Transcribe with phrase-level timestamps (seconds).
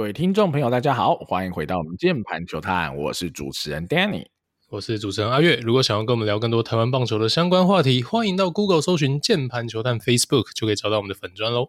[0.00, 4.24] 各位听众朋友，大家好，欢迎回到我们键盘球探，我是主持人 Danny，
[4.70, 5.56] 我是主持人阿月。
[5.56, 11.68] 如果想要跟我们聊更多台湾棒球的相关话题，欢迎到 Google 搜寻键盘球探 Facebook，就可以找到我们的粉砖喽。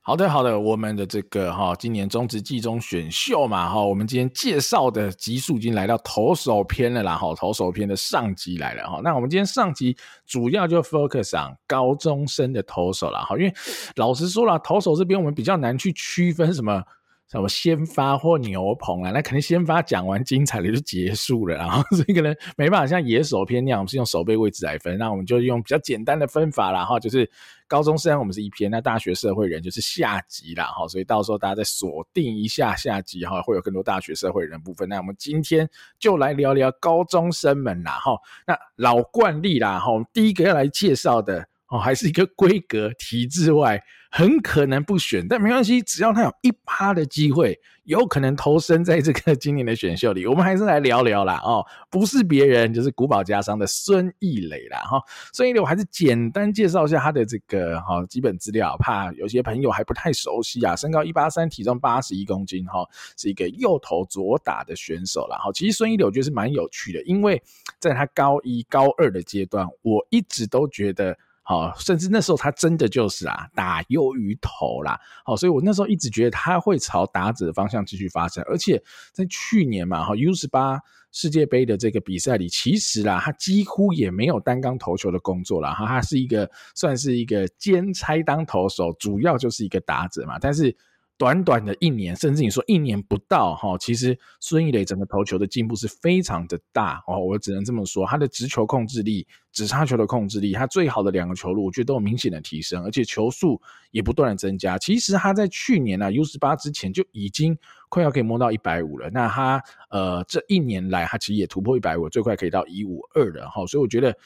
[0.00, 9.02] 好的，好的，我们的这个哈，今年中职季中选秀嘛，哈，我们今天介绍的集数已经来到投手篇了啦，哈，投手篇的上集来了哈。
[9.04, 9.94] 那我们今天上集
[10.24, 13.52] 主要就 focus on 高中生的投手啦，哈，因为
[13.96, 16.82] 老实说啦，投手这边我们比较难去区分什么。
[17.28, 19.10] 什么先发或牛棚啊？
[19.10, 27.28] 那肯定先发讲完精彩的就结束了，然后这个人没办法像野手篇那样，我们是用守备位置来分，那我们就用比较简单的分法啦，哈，就是
[27.66, 34.88] 高中生我们是一篇，那大学社会人就是下集啦，哈，所以到时候大家再锁定一下下集哈，会有更多大学社会人部分。
[34.88, 41.48] 那我们今天就来聊聊高中生们啦，哈，那老惯例啦，哈，第一个要来介绍的。
[41.68, 51.40] 哦，还是一个规格体制外，很可能不选，但没关系，只要他有一趴的机会，有可能投身在这个 今年的选秀里，我们还是来聊聊啦。
[51.44, 54.78] 哦，不是别人，就是古堡家商的孙艺磊啦。
[54.80, 60.74] 哈、哦，孙艺磊，我还是简单介绍一下他的这个哈、哦、基本资料，怕有些朋友还不太熟悉啊。
[60.74, 65.36] 身高一八三，体重八十一公斤，哈、哦，是一个右投左打的选手啦。
[65.38, 67.42] 哈、哦，其实孙艺磊我觉得是蛮有趣的，因为
[67.78, 71.16] 在他高一、高二的阶段，我一直都觉得。
[71.48, 74.98] 好，甚至那时候他真的就是啊，打优于投啦。
[75.24, 78.44] 好，所以我那时候一直觉得他会朝打者方向继续发展。
[78.48, 80.80] 而且在去年嘛，哈 U 十八
[81.12, 85.72] 世界杯的这个比赛里，其实啦，他几乎也没有单刚投球的工作啦。
[85.72, 90.40] 哈，他是一个算是一个兼差当投手，主要就是一个打者嘛。
[90.40, 90.76] 但是
[91.18, 104.76] 短短的一年，甚至你说一年不到哈，其实孙艺磊整个投球的进步是非常的大哦，我只能这么说，他的直球控制力、指叉球的控制力，他最好的两个球路，我觉得都有明显的提升，而且球速也不断的增加。
[104.76, 107.56] 其实他在去年啊 U 十八之前就已经
[107.88, 114.16] 快要可以摸到一百五了，那他呃这一年来他其实也突破一百五，最快可以到一五二了哈，所以我觉得。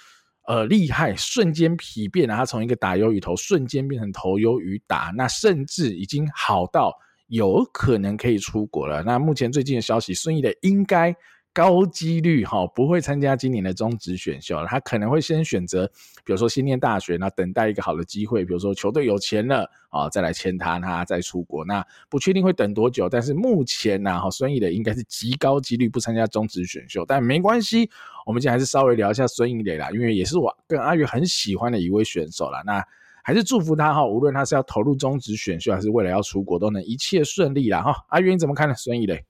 [0.46, 2.36] 呃，厉害，瞬间疲变啊！
[2.36, 6.92] 他从一个打优于投，瞬间变成投优于打，那甚至已经好到
[7.28, 9.02] 有可能可以出国了。
[9.02, 11.14] 那目前最近的消息，孙怡的应该。
[11.52, 15.86] 高几率哈不会参加今年的中职选秀了，他可能会先选择，
[16.24, 21.64] 比如说先念大学，那等待一个好的机会，比如说球队有钱了啊，再来签他，他再出国。
[21.64, 27.90] 那不确定会等多久，但是目前呢，哈孙艺磊应该是极高几率不参加中职选秀，但没关系，
[28.24, 32.62] 我们今天还是稍微聊一下孙艺磊啦，因为也是我跟阿宇很喜欢的一位选手啦。
[32.64, 32.84] 那
[33.22, 38.04] 还是祝福他哈，无论他是要投入中职选秀，还是未来要出国，都能一切顺利啦哈。
[38.08, 38.74] 阿宇你怎么看呢？
[38.76, 39.24] 孙艺磊？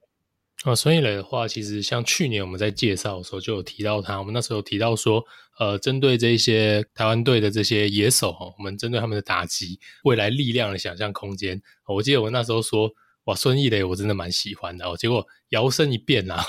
[0.65, 4.19] 啊，孙艺磊的话，其实像去年我们在介绍的时候就有提到他。
[4.19, 5.25] 我们那时候提到说，
[5.59, 12.91] 呃，针对这些台湾队的这些野手哈，我们针对他们的打击未来力量的想象空间，我记得我那时候说，
[13.25, 14.94] 哇，孙艺磊我真的蛮喜欢的哦。
[14.98, 16.44] 结果摇身一变啊，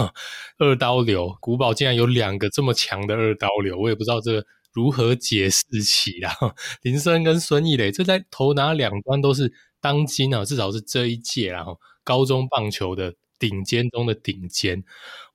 [0.58, 6.34] 二刀流，古堡竟然有两个这么强的二刀流，我也不知道这个如何解释起啊。
[6.84, 13.14] 林森跟孙艺磊，这在投打两端都是当今啊，至少是这一届然后高中棒球的。
[13.42, 14.84] 顶尖中的顶尖，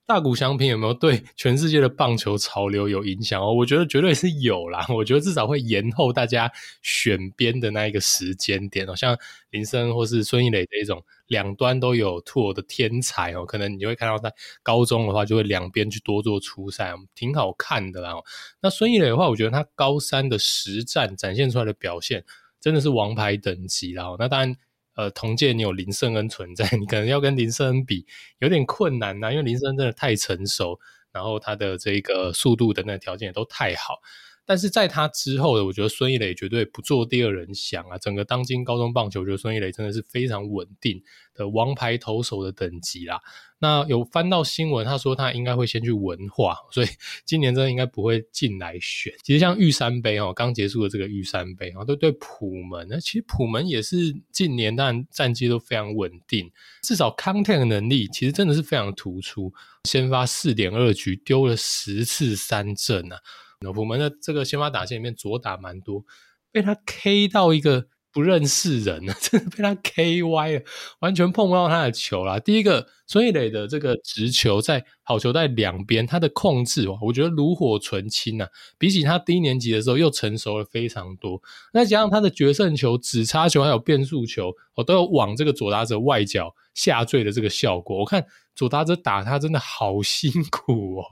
[0.05, 3.51] 大谷翔平有没有对全世界的棒球潮流有影响哦？
[3.51, 4.85] 我觉得绝对是有啦。
[4.87, 6.49] 我觉得至少会延后大家
[6.81, 8.95] 选边的那一个时间点哦。
[8.95, 9.17] 像
[9.49, 18.13] 林森或是孙艺磊这种两端都有 tour 的天才哦，可能你就会看到在高中的话就会两边去多做出赛，挺好看的啦。
[18.61, 22.23] 那孙艺磊的话，我觉得他高三的实战展现出来的表现
[22.61, 24.15] 真的是王牌等级啦。
[24.17, 24.55] 那当然。
[24.97, 28.05] 呃，同届你有林胜恩存在， 你可能要跟林胜恩比
[28.39, 30.79] 有点困难呐，因为林胜恩真的太成熟，
[31.13, 34.01] 然后他的这个速度等等条件也都太好。
[34.47, 37.97] 但是在他之后的，我觉得孙艺磊绝对不做第二人想啊！
[37.97, 41.03] 整个当今高中棒球，我觉得孙艺磊真的是非常稳定
[41.35, 43.19] 的王牌投手的等级啦。
[43.59, 46.87] 那有翻到新闻，他说他应该会先去文化，所以
[47.25, 49.11] 今年真的应该不会进来选。
[49.21, 56.49] 其实像玉山杯哦，刚结束的这个玉山杯啊，都对普门，那其实普门也是近年当然战绩都非常稳定，
[56.83, 59.51] 至少 contact 能力其实真的是非常突出。
[59.83, 63.19] 先发四点二局丢了十次三振啊！
[63.59, 66.03] 那普门的这个先发打线里面左打蛮多，
[66.51, 70.61] 被他 K 到一个不认识人了， 真的被他 K 歪了，
[70.99, 72.39] 完全碰不到他的球啦。
[72.39, 81.41] 第一个孙艺磊的这个直球在好球带两边，他的控制哇，我觉得炉火纯青啊，比起他低年级的时候又成熟了非常多。
[81.73, 87.97] 再加上他的决胜球、指叉球还有变速球，我都有往这个左打者外角下坠的这个效果。
[87.97, 88.23] 我看
[88.55, 91.05] 左打者打他真的好辛苦哦，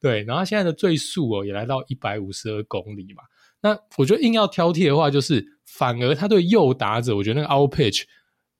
[0.00, 3.22] 对，然后现在的最速哦也来到一百五十二公里嘛。
[3.60, 8.02] 那我觉得硬要挑剔的话，就是反而他对右打者，我觉得那个 out pitch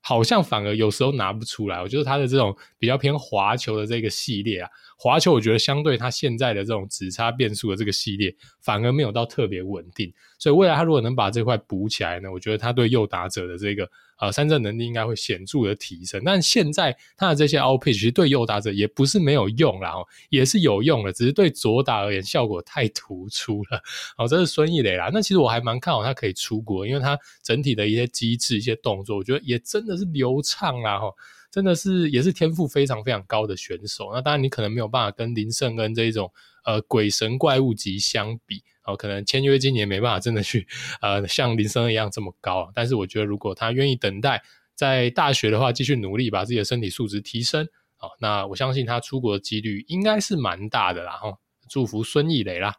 [0.01, 1.83] 好像反而有时候拿不出来。
[1.83, 10.13] 我觉得他的这种比较偏滑球的这个系列啊，滑球我觉得相对他现在的这种直差变速的这个系列，反而没有到特别稳定。
[10.39, 13.91] 所以未来他如果能把这块补起来呢，我觉得他对右打者的这个。
[14.23, 19.95] 呃，三振能力应该会显著的提升，但现在他的这些 out pitch 其实对右打者也不是没有用啦，
[20.29, 23.83] 也是有用的，只是对左打而言效果太突出了。
[24.17, 25.11] 好，这是孙艺磊啦。
[25.13, 31.13] 那其实我还蛮看好他可以出国，因为他整体的一些机制、一些动作，我觉得也真的是流畅啦，哈，
[31.51, 34.13] 真的是也是天赋非常非常高的选手。
[34.15, 36.33] 那当然你可能没有办法跟林胜恩这一种
[36.65, 38.63] 呃鬼神怪物级相比。
[38.85, 40.67] 哦，可能签约今年没办法真的去，
[41.01, 42.71] 呃，像林森一样这么高啊。
[42.75, 44.43] 但是我觉得，如果他愿意等待，
[44.75, 47.65] 在大学的话继续努力，把自己的身体素质提升，
[47.99, 51.13] 哦，那我相信他出国的几率应该是蛮大的啦。
[51.13, 51.39] 哈，
[51.69, 52.77] 祝福孙艺磊啦。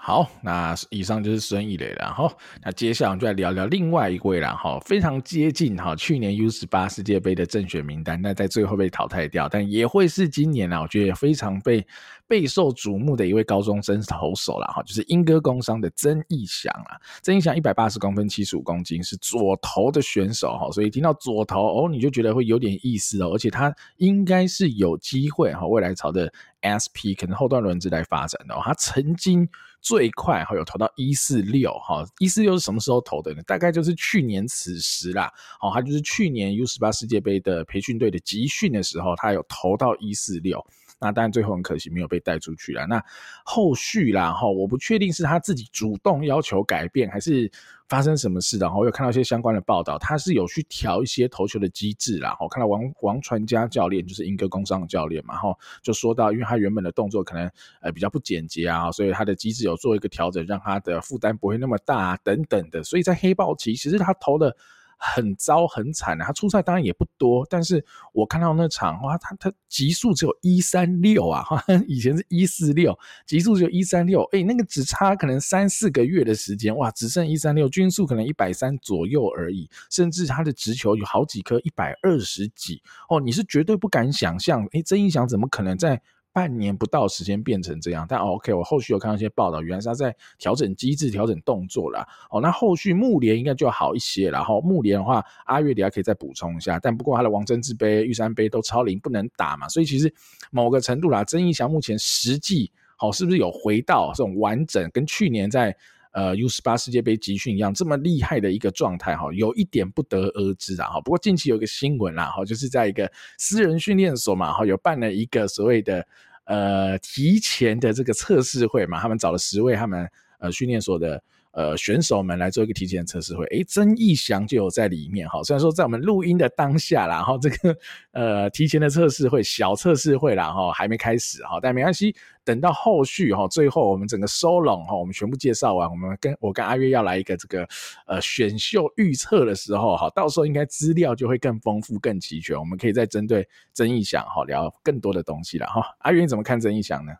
[0.00, 2.32] 好，那以上就是孙艺磊了哈。
[2.62, 11.84] 那接下来我们就来聊聊另外一位了哈，非常接近哈去年 U 十八世界杯的正选名单，那在最后被淘汰掉，但也会是今年啊，我觉得也非常被
[12.28, 16.96] 备受瞩目的一位高中生投手了哈，就是莺歌工商的曾义祥啊。
[17.20, 29.46] 曾义祥一百八十公分，七十五公斤，是左投的选手哈，所以听到左投哦，你就觉得会有点意思哦，而且他应该是有机会哈，未来朝的 SP 可能后段轮子来发展的哦，他曾经。
[29.80, 33.42] 最快哈有投到一四六哈，一四六是什么时候投的呢？
[33.46, 40.64] 大概就是去年此时啦，哦，他就是去年 U 十八世界杯的培训队的集训的时候，他有投到一四六。
[41.00, 42.86] 那当然最后很可惜没有被带出去了。
[42.86, 43.02] 那
[43.44, 47.50] 后续啦哈，我不确定是他自己主动要求改变，还是
[47.88, 48.66] 发生什么事的。
[48.66, 52.36] 然后我有看到一些相关的报道，他是有去调一些投球的机制啦。
[52.40, 62.82] 我看到王王传家教练就是莺歌工商的教练嘛，哈，就说到，因为他原本的动作可能呃比较不简洁啊，所以他的机制有做一个调整，让他的负担不会那么大啊，等等的。
[62.82, 64.56] 所以在黑豹期，其实他投的。
[64.98, 71.44] 很糟很惨的，他出赛当然也不多，但是我看到那场哇，他他极速只有一三六啊，
[71.86, 86.02] 以前是一四六，极速只有一三六，哎，那个只差可能三四个月的时间，哇，只剩一三六，均速可能一百三左右而已，甚至他的直球有好几颗一百二十几，哦，你是绝对不敢想象，哎，曾义祥怎么可能在？
[86.38, 92.06] 半年不到时间变成这样，但 OK，我后续有看到一些报道，原来是他在调整机制、调整动作啦。
[92.30, 94.30] 哦，那后续木联应该就好一些。
[94.30, 96.78] 然后木联的话，阿月底下可以再补充一下。
[96.78, 100.14] 但不过他的王真之杯、玉山杯都超龄不能打嘛，所以其实
[100.52, 105.76] 某个程度啦，曾义祥目前实际好是不是有回到这种完整，跟去年在。
[106.12, 111.00] 呃，U 十八世界杯集训一样这么厉害的一个状态哈，有一点不得而知啊哈。
[111.02, 116.04] 不过近期有一个新闻啦哈，就是在一个私人训练所嘛哈，有办了一个所谓的
[116.48, 120.10] 呃提前的这个测试会嘛，他们找了十位他们
[120.40, 121.22] 呃训练所的。
[121.58, 125.42] 呃，选手们来做一个提前测试会，诶，曾义祥就有在里面哈。
[125.42, 127.76] 虽然说在我们录音的当下啦，哈，这个
[128.12, 132.14] 呃提前的测试会小测试会啦，哈，还没开始哈，但没关系，
[132.44, 137.68] 等到后续哈，最后我们整个收拢哈，我们全部介绍完，我们跟我跟阿月要来一个这个
[138.06, 143.44] 呃选秀预测的时候哈，到时候应该资料就会更丰富、更齐全，我们可以再针对
[143.74, 145.82] 曾义祥哈聊更多的东西了哈。
[146.02, 147.12] 阿月你怎么看曾义祥呢？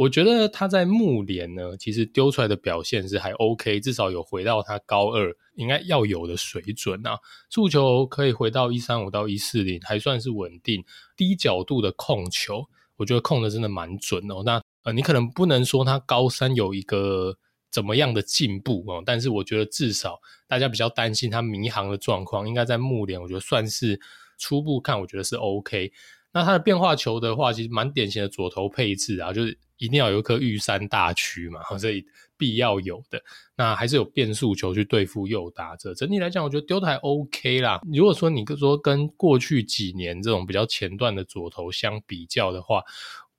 [0.00, 7.18] 我觉得他在木联呢，其实丢出来的表现是还 OK，至少有回到他高二应该要有的水准啊。
[7.50, 10.82] 触球可以回到一三五到一四零，还算是稳定。
[11.14, 12.66] 低角度的控球，
[12.96, 14.42] 我觉得控的真的蛮准哦。
[14.42, 17.36] 那呃，你可能不能说他高三有一个
[17.70, 24.00] 怎么样的进步哦，但是我觉得至少大家比较担心他迷航的状况，应该在木联，我觉得算是
[24.38, 25.92] 初步看，我觉得是 OK。
[26.32, 29.58] 那他的变化球的话，其实蛮典型的左投配置啊，就是。
[29.80, 32.04] 一定要有一颗玉山大曲嘛， 所以
[32.36, 33.18] 必要有的。
[33.56, 35.94] 那还是有变速球去对付右打者。
[35.94, 37.80] 整体来讲，我觉得丢的还 OK 啦。
[37.90, 42.84] 如果说你说跟过去几年这种比较前段的左投相比较的话，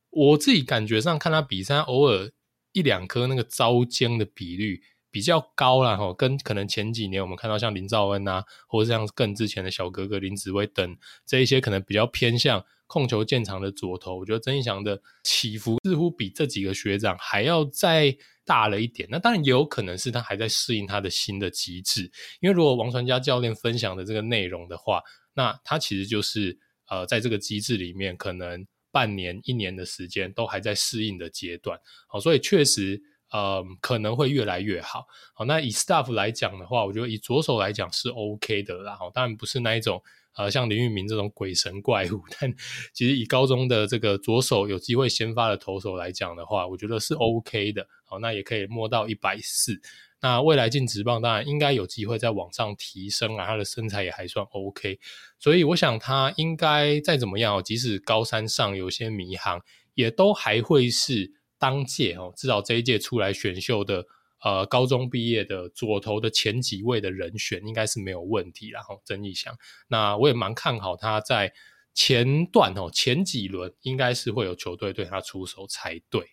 [0.09, 2.31] 我自己感觉上看他比赛，偶尔
[2.71, 4.81] 一两颗那个遭尖的比率
[5.11, 5.97] 比较高啦。
[5.97, 6.13] 哈。
[6.13, 12.65] 跟可能前几年我们看到像林兆恩啊，或者像更之前的小哥哥林子威等这一些，可能比较偏向。
[12.87, 18.13] 控球见长的左投，我觉得曾义祥的起伏似乎比这几个学长还要再
[18.43, 19.07] 大了一点。
[19.09, 25.01] 那当然也有可能是他还在适应他的新的机制，因为如果王传家教练分享的这个内容的话，
[25.33, 31.79] 那他其实就是呃在这个机制里面可能半年一年的时间都还在适应的阶段。
[32.09, 35.05] 好，所以确实呃可能会越来越好。
[35.33, 38.95] 好，那以 staff 来讲的话，我觉得以左手来讲是 OK 的啦。
[38.95, 40.01] 好，当然不是那一种。
[40.33, 42.49] 呃，像林玉明这种鬼神怪物，但
[42.93, 47.85] 其实以高中的这个左手有机会先发的投手来讲的话，我觉得是 OK 的。
[48.05, 49.81] 好，那也可以摸到一百四。
[50.21, 55.01] 那未来进职棒当然应该有机会再往上提升啊，他的身材也还算 OK，
[55.37, 59.61] 所以我想他应该再怎么样，即使高三上有些迷航，
[59.95, 64.07] 也都还会是当届哦，至少这一届出来选秀的。
[64.43, 69.55] 呃，高中毕业的左投的前几位的人选应该是没有问题，然后曾义祥，
[69.87, 71.53] 那我也蛮看好他在
[71.93, 76.31] 前段哦，前几轮应该是会有球队对他出手才对。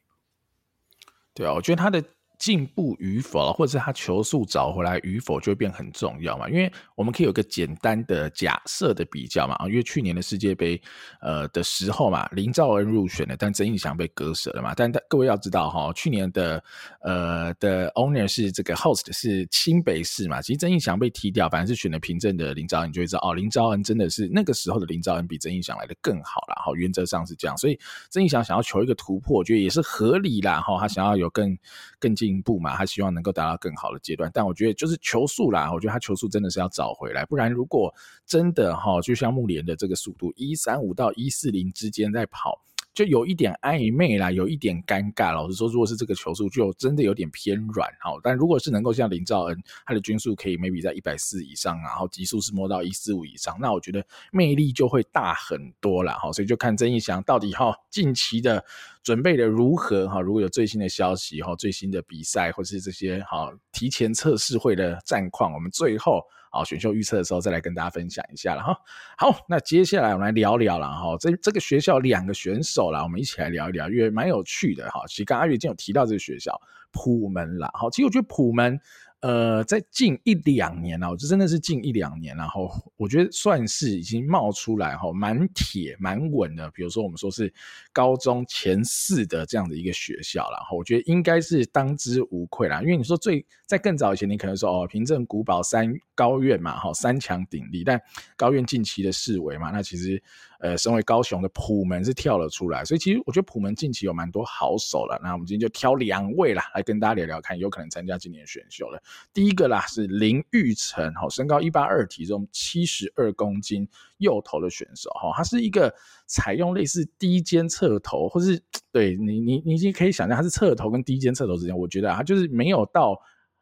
[1.34, 2.02] 对啊，我觉得他的。
[2.38, 6.48] 进步与否，或者是他球速找回来与否，就会变很重要嘛。
[6.48, 9.56] 因为我们可以有个简单的假设的比较嘛。
[9.56, 10.80] 啊，因为去年的世界杯，
[11.20, 14.72] 呃的时候嘛，林兆恩入选了，但曾义翔被割舍了嘛。
[14.76, 16.62] 但各位要知道哈，去年的
[17.00, 20.40] 呃的 owner 是这个 host 是清北市嘛。
[20.40, 26.54] 其实曾义翔被踢掉，反而是选了平镇的林兆恩，你就会知道哦，林兆恩真的是那个时候的林兆恩比曾义翔来的更好了。
[26.64, 27.58] 哈，原则上是这样。
[27.58, 27.76] 所以
[28.10, 30.60] 曾义翔想要求一个突破，我觉得也是合理啦。
[30.60, 31.58] 哈，他想要有更
[31.98, 32.27] 更进。
[32.28, 37.94] 进步嘛，他希望能够达到更好的阶段，但我觉得就是球速啦，我觉得他球速真的是要找回来，不然如果
[38.26, 42.60] 真的哈，就像木莲的这个速度一三五到一四零之间在跑。
[42.94, 45.32] 就有一点暧昧啦，有一点尴尬。
[45.32, 47.88] 老实说，如果是这个球速，就真的有点偏软。
[48.00, 49.56] 哈，但如果是能够像林兆恩，
[49.86, 56.14] 他的均速可以 maybe 在一百四以上，然后极速是摸到一四五以上，那我觉得魅力就会大很多了。
[56.14, 58.64] 哈，所以就看曾义祥到底哈近期的
[59.08, 60.20] 准备的如何哈。
[60.20, 66.20] 如果有最新的消息哈，最新的比赛或是这些哈提前测试会的战况，我们最后。
[66.50, 68.74] 啊，选秀预测的时候再来跟大家分享一下了哈。
[69.18, 71.14] 好，那接下来我们来聊聊了哈。
[71.20, 75.02] 这这个学校两个选手啦，我们一起来聊一聊，因为蛮有趣的哈。
[75.06, 76.58] 其实刚刚阿月已经有提到这个学校
[76.90, 77.70] 普门啦。
[77.74, 78.80] 好，其实我觉得普门。
[79.20, 86.70] 呃，在近一两年了，这真的是近一两年，然后我觉得算是已经冒出来哈，蛮铁蛮稳的。
[86.70, 87.52] 比如说我们说是
[87.92, 92.80] 高中前四的这样的一个学校，然后我觉得应该是当之无愧啦。
[92.80, 98.00] 因为你说最在更早以前，你可能说哦，平镇、古堡、三高院嘛，哈，三强鼎立，但
[98.36, 100.22] 高院近期的式微嘛，那其实。
[100.58, 105.16] 呃，身为高雄的普门是跳了出来，所以其实我觉得普门近期有蛮多好手了。
[105.22, 109.00] 那我们今天就挑两位啦，来跟大家聊聊看，有可能参加今年选秀了。
[109.32, 115.94] 第一个啦是林玉成，好，身高一八二，体重七十二公斤，右投的选手，哈，他是一个
[116.26, 118.60] 采用类似低肩侧投，或是
[118.90, 123.16] 对你你你已经可以想象他是侧投跟低肩侧投之间，我觉得他就是没有到。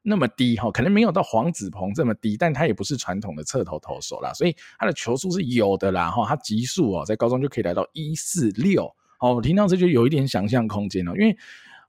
[0.08, 8.84] 那么低哈，可能没有到黄子鹏这么低，但他也不是传统的侧头投手啦，所以他的球速是有的啦哈，他极速哦，在高中就可以来到一四六，
[9.18, 11.36] 哦，我听到这就有一点想象空间了，因为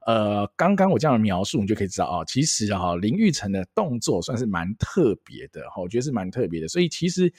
[0.07, 7.31] 呃，刚刚我这样的描述，你就可以知道啊，其实哈，林育成的动作算是蛮特别的哈，我觉得是蛮特别的，所以其实。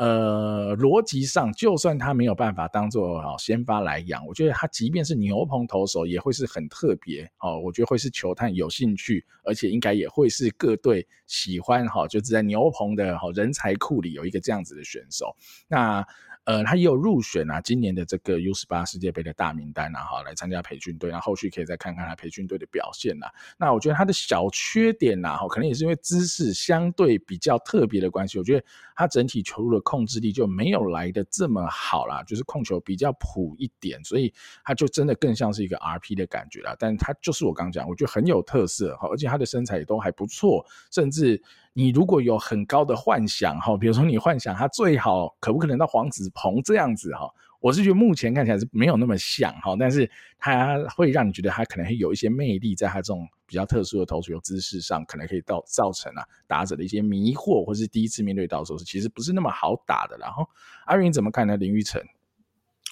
[0.00, 7.60] 呃，逻辑上，就算他没有办法当做哦先发来养，我觉得他即便是牛棚投手，也会是很特别哦。
[7.60, 15.36] 我觉得会是球探有兴趣，而且应该也会是各队喜欢哈，就是在牛棚的哈人才库里有一个这样子的选手。
[15.68, 16.02] 那。
[16.50, 23.32] 呃，他也有入选啊，今年的这个 U 十八世界杯的大名单啊，哈，来参加培训队，那后续可以再看看他培训队的表现啦。
[23.56, 28.66] 那我觉得他的小缺点呐，哈，可能也是因为姿势相对比较特别的关系，我觉得
[28.96, 36.74] 他整体球路的控制力就没有来得这么好啦，就是控球比较普一点，所以他就真的更像是一个 RP 的感觉啦。
[36.80, 41.40] 但他就是我刚讲，我觉得很有特色哈，而且他的身材也都还不错，甚至。
[41.72, 60.16] 你如果有很高的幻想哈，比如说你幻想他最好可不可能到黄子鹏这样子哈，我是觉得目前看起来是没有那么像哈，但是他会让你觉得他可能会有一些魅力，在他这种比较特殊的投球姿势上，可能可以到造成啊打者的一些迷惑，或是第一次面对到的时候是其实不是那么好打的。
[60.18, 60.48] 然后
[60.86, 61.56] 阿云怎么看呢？
[61.56, 62.02] 林育成，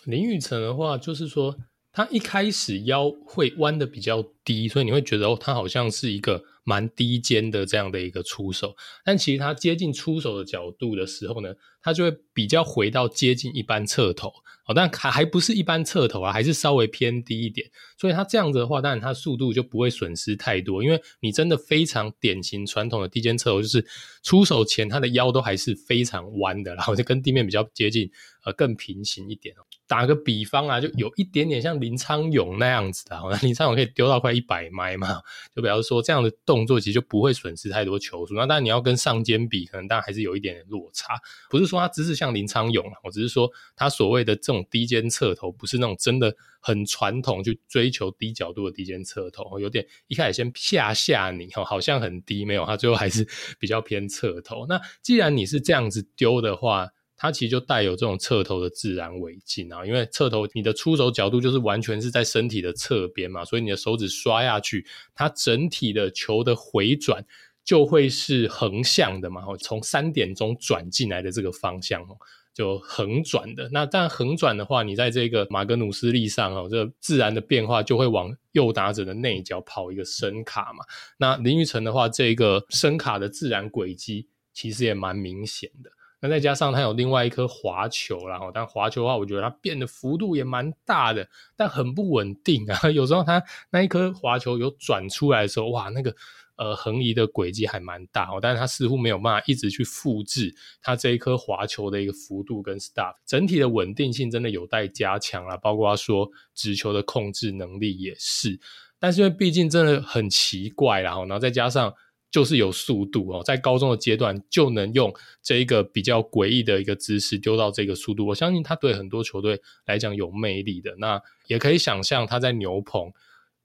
[0.05, 1.57] 林育成的话就是说
[1.93, 6.43] 他一开始腰会弯的比较低，所以你会觉得哦，他好像是一个。
[6.65, 14.29] 蛮低肩的这样的一个出手，但其实他接近出手的角度的时候呢，他就会比较回到接近一般侧头，
[14.67, 17.67] 哦，但还还不是一般侧头啊，还是稍微偏低一点。
[17.97, 23.83] 所以他这样子的话，当然他速度就不会损失太多，因为你真的非常典型传统的低肩侧头，就是
[24.23, 28.11] 出手前他的腰都还是非常弯的，然 后就跟地面比较接近，
[28.45, 29.55] 呃，更平行一点。
[29.87, 35.21] 打个比方啊，就有一点点像林昌勇那样子的，那林昌勇可以丢到快一百迈嘛，
[35.55, 38.35] 就比方说这样的动作其实就不会损失太多球数。
[38.35, 41.15] 那当然你要跟上肩比，可能当然还是有一点点落差。
[41.51, 53.27] 不是说他姿势像林昌勇，我只是说他所谓的这种低肩侧投，不是那种真的很传统去追求低角度的低肩侧投，有点一开始先吓吓你，好像很低，没有，他最后还是
[53.59, 54.67] 比较偏侧投。
[54.67, 67.25] 那既然你是这样子丢的话，它其实就带有这种侧头的自然尾劲啊，因为侧头你的出手角度就是完全是在身体的侧边嘛，所以你的手指刷下去，它整体的球的回转
[67.65, 72.17] 就会是横向的嘛，从三点钟转进来的这个方向哦，
[72.55, 73.69] 就横转的。
[73.73, 80.85] 那但横转的话，你在这个马格努斯力上哦，这自然的变化就会往右打者的内角跑一个伸卡嘛。
[81.19, 85.91] 那林育成的话，这个伸卡的自然轨迹其实也蛮明显的。
[86.21, 92.91] 那再加上他有另外一颗滑球，然后但滑球的话，我觉得它变的幅度也蛮大的，但很不稳定啊。
[92.91, 96.13] 有时候他那一颗滑球有转出来的时候，哇，那个
[96.57, 105.57] 呃横移的轨迹还蛮大哦，但是他似乎没有办法一直去复制他这一颗滑球的一个幅度跟 stuff，整体的稳定性真的有待加强啦。
[105.57, 108.59] 包括说直球的控制能力也是，
[108.99, 111.95] 但是因为毕竟真的很奇怪啦，然后再加上。
[112.31, 120.95] 就是有速度哦，在高中的阶段就能用这一个比较诡异的一个姿势丢到这个速度，我相信他对很多球队来讲有魅力的。
[120.99, 123.13] 那也可以想象他在牛棚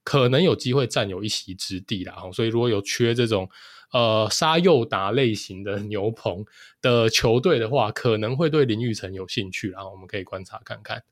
[0.03, 2.15] 可能有机会占有一席之地啦。
[2.31, 3.49] 所以如果有缺这种
[3.91, 6.45] 呃杀右打类型的 牛棚
[6.81, 11.03] 的球队的话，可能会对林育成有兴趣，然后我们可以观察看看。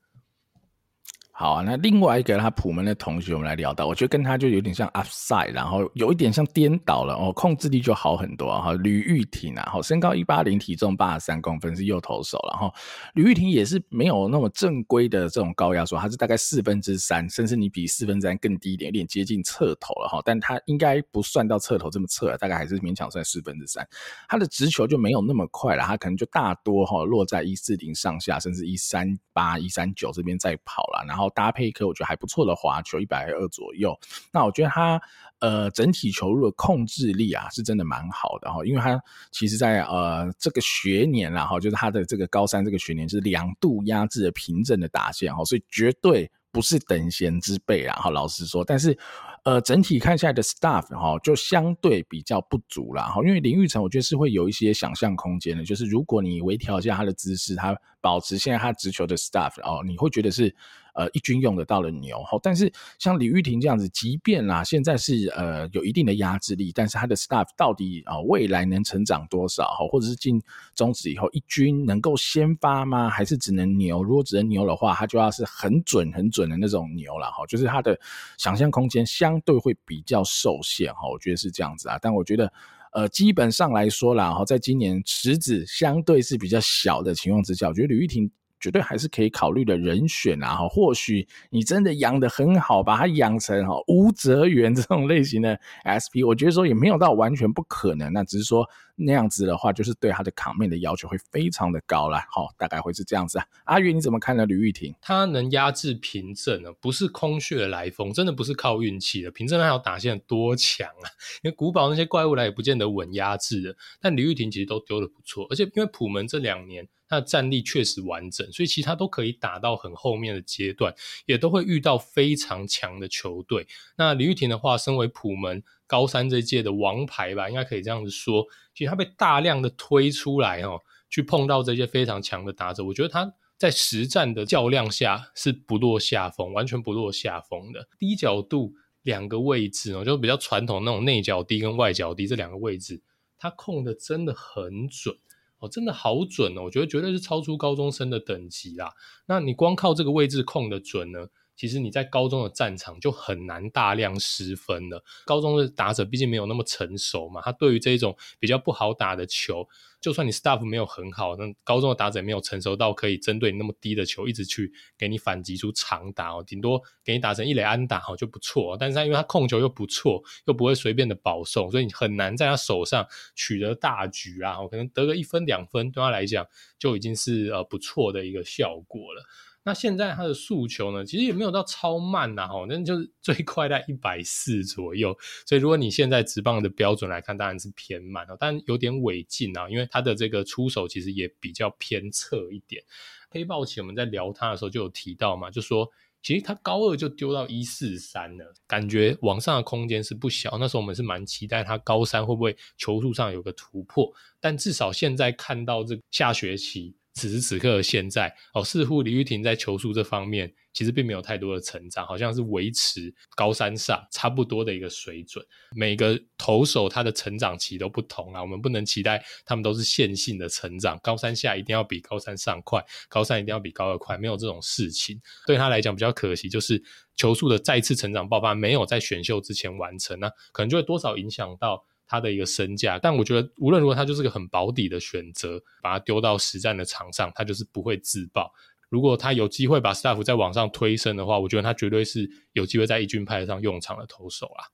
[1.42, 8.72] 好啊，那另外一个他普门的同学，我们来聊到，我觉得跟他就有点像 upside，然后有一点像颠倒了哦，控制力就好很多哈。
[8.74, 12.72] 吕玉婷啊，身高一八零，体重八十三公分，是右投手，然后
[13.14, 23.84] 吕玉婷也是没有那么正规的这种高压说，他是大概四分之三，甚至你比四分之三更低一点，有点接近侧投了哈，但他应该不算到侧投这么侧，大概还是勉强算四分之三。
[24.28, 31.31] 他的直球就没有那么快了，他可能就大多哈落在一四零上下，甚至一三八、一三九这边在跑了，然后。
[31.34, 33.98] 搭配一颗我觉得还不错的滑球，一百二左右。
[34.32, 35.00] 那我觉得他
[35.40, 48.98] 呃整体球路的控制力啊是真的蛮好的哈，因为他其实在呃这个学年啦哈，就是他的这个高三这个学年是两度压制了平镇的打线哈，所以绝对不是等闲之辈啊哈，老实说，但是。
[49.44, 60.54] 呃，整体看下来的 stuff 哈，就相对比较不足啦哈，因为林育成我觉得是会有一些想象空间的，就是如果你微调一下他的姿势，他保持现在他直球的 stuff 哦，你会觉得是
[60.94, 70.42] 呃一军用得到的牛哈，但是像李玉婷这样子，即便啦现在是呃有一定的压制力，但是他的 staff 到底啊、未来能成长多少哈，或者是进
[70.74, 73.10] 中职以后一军能够先发吗？
[73.10, 74.02] 还是只能牛？
[74.02, 77.98] 如果只能牛的话，他就要是很准很准的那种牛了哈，就是他的
[78.38, 79.38] 想象空间相。
[79.44, 81.98] 对会比较受限哈，我觉得是这样子啊。
[82.00, 82.52] 但我觉得，
[82.92, 88.30] 呃，基本上来说啦，哈，在今年池子相对是比较小的情况之下，我觉得吕玉婷。
[88.62, 90.56] 绝对还是可以考虑的人选啊！
[90.70, 98.12] 或许你真的养得很好，把它养成哈吴泽源这种类型的 SP，我觉得说也没有到完全不可能。
[98.12, 98.64] 那只是说
[99.04, 102.18] 那样子的话，就是对他的卡面的要求会非常的高了。
[102.30, 103.46] 好，大概会是这样子啊。
[103.64, 104.46] 阿元你怎么看呢？
[104.46, 109.30] 吕玉婷他能压制平镇呢，不是空穴来风，真的不是靠运气的。
[109.30, 111.06] 平镇还有打线多强啊！
[111.42, 116.88] 因为古堡那些怪物来也不见得稳压制的，但吕玉婷其实都丢的不错，而且因为普门这两年。
[117.08, 120.94] 他的战力确实完整，所以其实他都可以打到很后面的阶段，
[121.26, 123.66] 也都会遇到非常强的球队。
[123.98, 128.46] 那李玉婷的话，身为普门高三这届的王牌吧，应该可以这样子说。
[128.74, 130.80] 其实他被大量的推出来哦，
[131.10, 137.88] 去碰到这些非常强的打者，我觉得他在实战的较量下是不落下风，完全不落下风的。
[137.98, 143.02] 低角度两个位置哦，就比较传统那种内角低跟外角低这两个位置，
[143.38, 145.16] 他控的真的很准。
[145.58, 146.64] 哦，真的好准哦！
[146.64, 148.92] 我觉得绝对是超出高中生的等级啦。
[149.26, 151.28] 那你光靠这个位置控的准呢？
[151.62, 155.00] 其实你在高中的战场就很难大量失分了。
[155.24, 159.68] 高中的打者毕竟没有那么成熟嘛，他对于这种比较不好打的球，
[160.00, 168.76] 就算你 staff 没有很好，那高中的打者也没有成熟到可以针对你那么低的球一直去给你反击出长打哦，顶多给你打成一垒安打哦就不错。
[168.76, 174.56] 但是他因为他控球又不错，又不会随便的保送，所以你很难在他手上取得大局啊。
[174.68, 176.44] 可能得个一分两分对他来讲
[176.76, 179.22] 就已经是呃不错的一个效果了。
[179.64, 185.16] 那现在他的速球呢，其实也没有到超慢呐，吼，那就是最快在一百四左右。
[185.46, 192.82] 所以如果你现在职棒的标准来看，当然是偏慢哦，但有点违禁啊，因为他的这个出手其实也比较偏侧一点。
[193.30, 195.88] 黑豹旗我们在聊他的时候就有提到嘛，就说
[196.22, 200.58] 其实他高二就丢到一四三了，感觉往上的空间是不小。
[200.58, 206.96] 那时候我们是蛮期待他高三会不会球速上有个突破，但至少现在看到这下学期。
[207.14, 215.44] 此时此刻的现在哦，似乎李玉婷在球速这方面其实并没有太多的成长，好像是维持高三上差不多的一个水准。
[215.76, 225.20] 每个投手他的成长期都不同啊，我们不能期待他们都是线性的成长，高三下一定要比高三上快，高三一定要比高二快，没有这种事情。
[225.46, 226.82] 对他来讲比较可惜，就是
[227.14, 231.84] 球速的再次成长爆发没有在选秀之前完成，那可能就会多少影响到。
[232.12, 232.98] 他的一个身价。
[232.98, 238.52] 但我觉得无论如何，他就是个很保底的选择，把他丢到实战的场上，他就是不会自爆。
[238.90, 244.68] 如果他有机会把 staff 再往上推升的话，我觉得他绝对是有机会在一军派上用场的投手啦。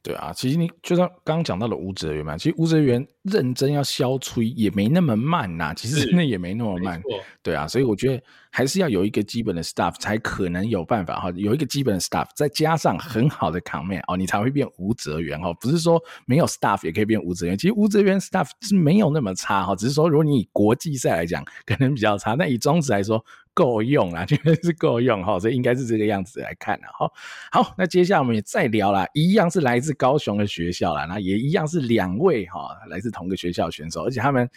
[0.00, 7.02] 对啊，其实你就像刚刚讲到的吴哲源嘛，其实吴哲源认真要消吹也没那么慢呐、啊，其实真的也没那么慢。
[7.42, 17.58] 对啊，所以我觉得还是要有一个基本的 staff 才可能有办法哈，有一个基本的 staff 再加上很好的 command 哦，你才会变吴哲源哈，不是说没有 staff 也可以变吴哲源。
[17.58, 23.22] 其实吴哲源 staff 是没有那么差哈，只是说如果你以国际赛来讲可能比较差，但以中职来说。
[23.58, 27.10] 够用啦， 绝对是够用哈，所以应该是这个样子来看的哈。
[27.50, 34.48] 好，那接下来我们也再聊啦，一样是来自高雄的学校啦，那也一样是两位哈，来自同个学校选手，而且他们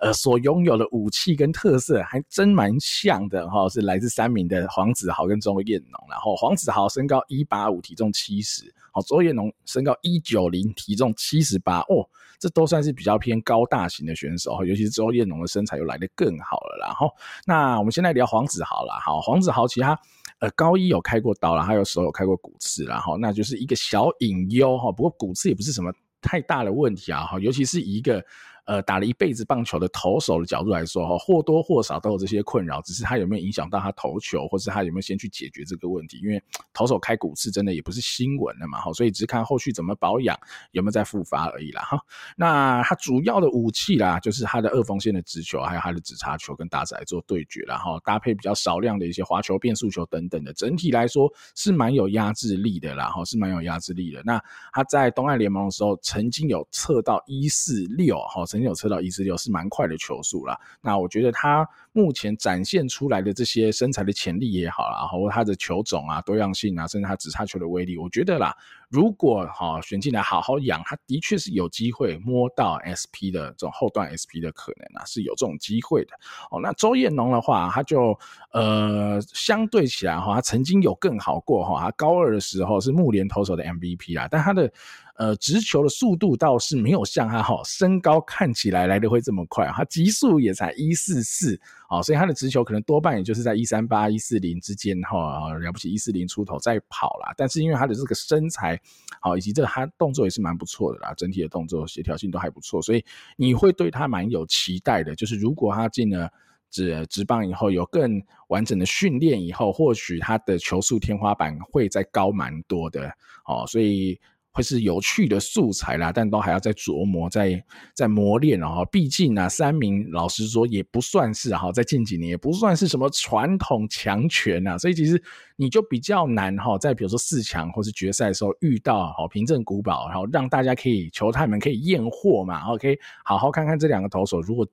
[0.00, 12.04] 呃所拥有的武器跟特色还真蛮像的哈，是来自三民的黄子豪跟周彦农，然后黄子豪身高一八五，体重七十，好，周彦农身高一九零，体重七十八哦。
[12.40, 16.76] 这都算是比较偏高大型的选手，尤其是周彦农的身材又来得更好了。
[16.80, 17.08] 然后，
[17.46, 18.98] 那我们现在聊黄子豪了。
[19.00, 19.96] 好，黄子豪其他
[20.40, 24.90] 呃高一有开过刀了，还有时候有开过骨刺，然后那就是一个小隐忧哈。
[24.90, 28.24] 不过骨刺也不是什么太大的问题啊，哈，尤其是一个。
[28.68, 36.18] 呃，打了一辈子棒球的投手的角度来说，哈，或多或少都有这些困扰，只是他有没有影响到他投球，或是他有没有先去解决这个问题？
[36.18, 36.38] 因为
[36.74, 40.38] 投手开骨刺真的也不是新闻了嘛，哈，所以只是看后续怎么保养，
[40.72, 41.98] 有没有再复发而已啦，哈。
[42.36, 54.20] 那他主要的武器啦，就是他的二缝线的直球，还有他的直叉球跟大仔做对决，然后搭配比较少量的一些滑球、变速球等等的，整体来说是蛮有压制力的啦，哈，是蛮有压制力的。
[54.26, 54.38] 那
[54.74, 58.44] 他在东岸联盟的时候，曾经有测到一四六，哈。
[58.57, 60.58] 曾经有车到一四六是蛮快的球速啦。
[60.80, 68.54] 那我觉得他目前展现出来的这些身材的潜力也好啦，或他的球种啊、多样性啊，甚至他直叉球的威力，我觉得啦，
[68.88, 76.12] 如果哈选进来好好养，他的确是有机会摸到 SP 的这种后段 SP 的可能啊，是有这种机会的。
[76.50, 78.18] 哦，那周彦农的话，他就
[78.52, 84.72] 呃相对起来哈，他曾经有更好过哈，他高二的时候是木联投手的 MVP 啦，但他的。
[85.18, 91.60] 呃，直球的速度倒是没有像他哈，身高看起来来的会这么快，他极速也才一四四，
[92.04, 97.34] 所以他的直球可能多半也就是在一三八一四零之间哈，了不起一四零出头再跑啦。
[97.36, 98.77] 但是因为他的这个身材，
[99.20, 103.04] 好以及这个他动作也是蛮不错的啦，整体的动作协调性都还不错，所以
[103.36, 105.14] 你会对他蛮有期待的。
[105.14, 106.32] 就是如果他进了
[106.70, 113.12] 职职棒以后，有更完整的训练以后，或许他的球速天花板会再高蛮多的
[113.44, 114.20] 哦，所以。
[114.52, 117.62] 会是有趣的素材啦，但都还要再琢磨、再
[117.94, 118.86] 再磨练哦。
[118.90, 125.22] 毕竟啊，三名老实说也不算是哈，在近几年也不算是什么传统强权啊，所以其实
[125.56, 134.66] 你就比较难哈，在比如说四强或是决赛的时候遇到好平镇古堡，然后让大家可以球探们可以验货嘛，OK，好好看看这两个投手如果。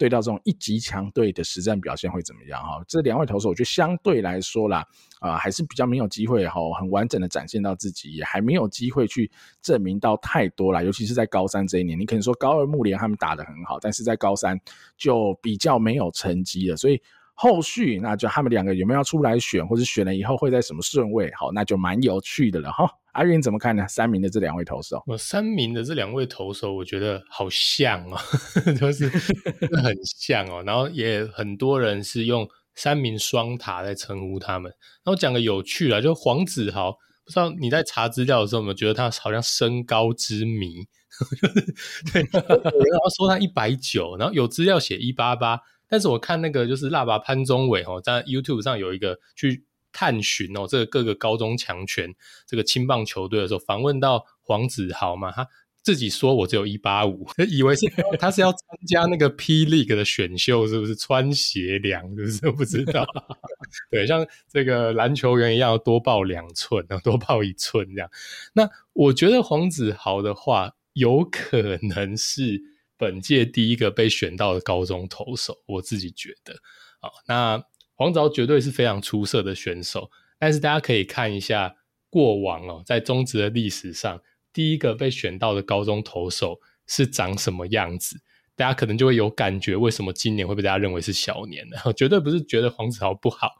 [0.00, 2.82] 对到这种一级强队的实战表现会怎么样哈？
[2.88, 4.78] 这两位投手，我觉得相对来说啦，
[5.18, 10.82] 啊、呃，还是比较没有机会哈，很完整的展现到自己，也还没有机会去证明到太多啦。
[10.82, 14.58] 尤其是在高三这一年，你可能说高二木联他们打得很好，但是在高三
[14.96, 16.98] 就比较没有成绩了，所以
[17.42, 21.32] 后续那就他们两个有没有要出来选，或者选了以后会在什么顺位？
[21.34, 22.86] 好，那就蛮有趣的了哈。
[23.12, 23.82] 阿云怎么看呢？
[23.88, 28.18] 三名的这两位投手，我三名的这两位投手，我觉得好像哦，
[28.78, 30.62] 就是很像哦。
[30.66, 34.70] 然后也很多人是用三名双塔来称呼他们。
[35.06, 36.92] 那我讲个有趣的，就黄子豪，
[37.24, 40.86] 不知道你在查资料的时候有没有觉得他好像身高之谜？
[42.12, 45.58] 对，然后说他一百九，然后有资料写一八八，
[45.90, 49.64] 但是我看那个就是辣爸潘宗伟哦，在 YouTube 上有一个去。
[49.92, 52.14] 探寻哦，这个各个高中强权
[52.46, 55.44] 这个青棒球队的时候，访问到黄子豪嘛，他
[55.82, 57.86] 自己说我只有一八五， 以为是
[58.20, 63.04] 他是要参加那个 P League 的选秀，是不是穿鞋量，是不是不知道？
[63.90, 68.08] 对，像这个篮球员一样，多报两寸，多报一寸这样。
[68.52, 72.62] 那我觉得黄子豪的话，有可能是
[73.00, 76.52] 本届第一个被选到的高中投手，我自己觉得
[77.00, 77.64] 啊，那。
[78.00, 81.76] 黄子豪绝对是非常出色的选手，但是大家可以看一下
[82.08, 84.18] 过往哦，在中职的历史上，
[84.54, 88.18] 第一个被选到的高中投手是长什么样子，
[88.56, 91.76] 大家可能就会有感觉，为什么今年会被大家认为是小年呢？
[91.92, 93.50] 绝对不是觉得黄子豪不好，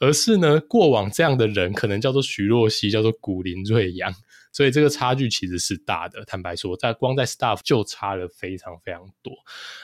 [0.00, 4.12] 而是呢，过往这样的人可能叫做徐若曦，叫做古林瑞阳。
[4.54, 9.34] 所以这个差距其实是大的，坦白说，在光在 staff 就差了非常非常多。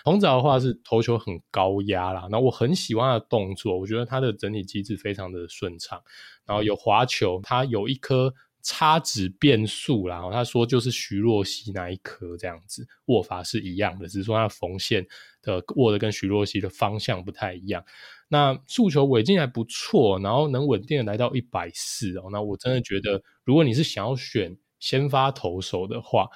[0.04, 6.00] 红子的话是投球很高压啦，那我很喜欢他的动作，我觉得他的整体机制非常的顺畅，
[6.46, 15.04] 然后有滑球，他有一颗叉指变速啦，他说就是徐若曦那一颗这样子握法是一样的，只是说他缝线
[15.42, 17.84] 的握的跟徐若曦的方向不太一样。
[18.32, 22.28] 那诉求尾劲还不错，然后能稳定的来到一百四哦。
[22.30, 26.28] 那我真的觉得，如果你是想要选先发投手的话，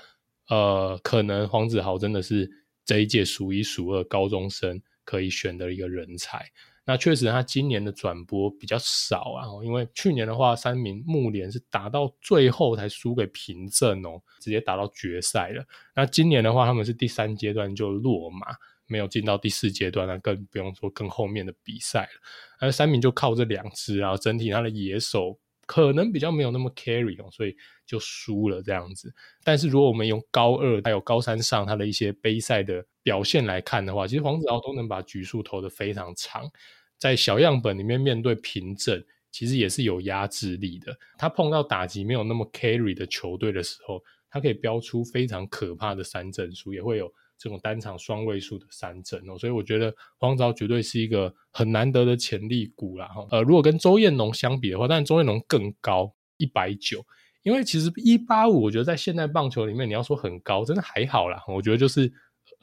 [0.49, 2.51] 呃，可能黄子豪真的是
[2.85, 6.45] 这一届数一数二高中生可以选的一个人才。
[6.85, 15.65] 那确实，他今年的转播比较少啊，因为去年的话，三名木联是打到最后才输给平镇哦，直接打到决赛了。
[15.95, 18.49] 那今年的话，他们是第三阶段就落马，
[18.87, 22.21] 没有进到第四阶段，那更不用说更后面的比赛了。
[22.61, 29.13] 而三名就靠这两支啊，整体他的野手可能比较没有那么 carry 哦，所以就输了这样子。
[29.43, 36.51] 但是如果我们用高二还有高三上他的一些杯赛的表现来看的话，其实黄子豪都能把局数投得非常长，
[36.99, 40.97] 在小样本里面面对平镇，其实也是有压制力的。
[41.19, 47.13] 他碰到打击没有那么 carry 的球队的时候，他可以标出非常可怕的三振数，也会有
[47.45, 49.37] 这种单场双位数的三振哦。
[49.39, 53.07] 所以我觉得黄钊绝对是一个很难得的潜力股啦。
[53.09, 57.05] 哈呃，如果跟周彦龙相比的话，但周彦龙更高一百九，
[57.43, 61.43] 因为其实一八五，我觉得在现代棒球里面，你要说很高，真的还好啦。
[61.47, 62.11] 我觉得就是。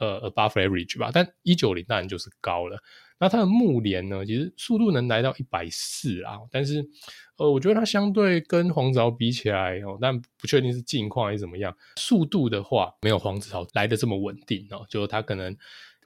[0.01, 2.81] 呃，above average 吧，但一九零当然就是高了。
[3.19, 6.83] 那它的木联呢，其实速度能来到一百四啊，但是
[7.37, 11.71] 呃，我觉得它相对跟黄子豪比起来哦，但不确定是近况还是怎么样。
[11.97, 15.55] 速度的话，没有黄子豪来得这么稳定哦，就它可能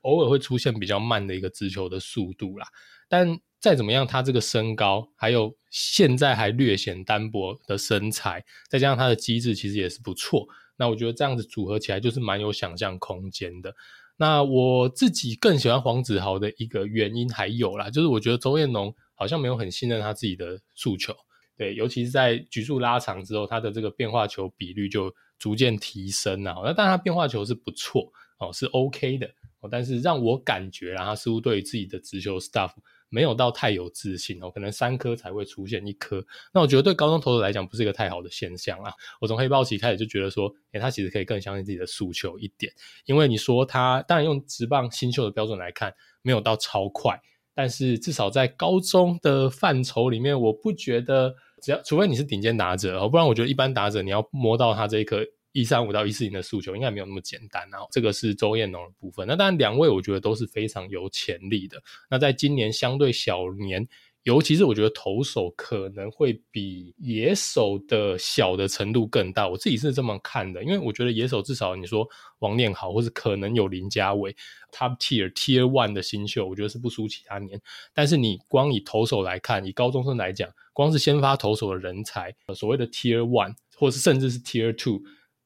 [0.01, 2.67] 偶尔会出现比较慢的一个直球的速度啦。
[3.07, 10.45] 但再怎么样，他这个身高，还有现在还略显单薄的身材，再加上他的机制，其实也是不错。
[10.77, 13.73] 那我觉得这样子组合起来就是蛮有想象空间的。
[14.17, 21.13] 那我自己更喜欢黄子豪的一个原因还有啦，就是我觉得周彦农好像没有很信任他自己的诉求，
[21.57, 26.55] 对，尤其是在局数拉长之后，他的这个变化球比率就逐渐提升啊。
[26.63, 29.27] 那当然他变化球是不错哦，是 OK 的
[29.59, 32.71] 哦，但是让我感觉啦，他似乎对于自己的直球 stuff。
[33.09, 36.25] 没有到太有自信哦，可能三颗才会出现一颗。
[36.53, 38.91] 那我觉得对高中投手来讲不是一个太好的现象啊。
[39.21, 42.71] 我从黑豹期开始就觉得说，诶，他其实可以更相信自己的诉求一点。
[43.05, 47.21] 因为你说他，当然用职棒新秀的标准来看，没有到超快，
[47.53, 55.25] 但是至少在高中的范畴里面，我不觉得只要除非你是顶尖打者哦，不然我觉得一般打者你要摸到他这一颗。
[55.55, 59.25] 一三五到一四零的诉求应该没有那么简单，然后这个是周彦农的部分。
[59.25, 61.81] 那当然两位我觉得都是非常有潜力的。
[62.09, 63.87] 那在今年相对小年，
[64.23, 69.47] 尤其是我觉得投手可能会比野手的小的程度更大。
[69.47, 72.05] 我自己是这么看的，因为我觉得野手至少你说
[72.39, 74.35] 王念豪或是可能有林家伟
[74.73, 77.61] Top Tier Tier One 的新秀，我觉得是不输其他年。
[77.93, 84.99] 但是你光以投手来看，以高中生来讲，光是先发投手的人才，所谓的 Tier One 或是甚至是 Tier Two。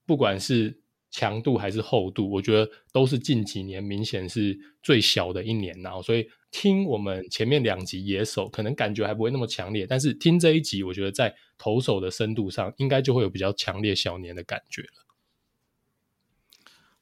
[0.10, 0.76] 不管是
[1.12, 15.09] 强度还是厚度，我觉得都是近几年明显是最小的一年，然后所以听我们前面两集野手，可能感觉还不会那么强烈，但是听这一集，我觉得在投手的深度上，应该就会有比较强烈小年的感觉了。